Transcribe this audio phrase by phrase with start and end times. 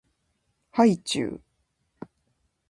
[0.71, 1.41] はいちゅう